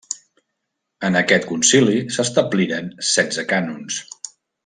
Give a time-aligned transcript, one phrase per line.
[1.09, 4.03] En aquest concili s'establiren setze cànons.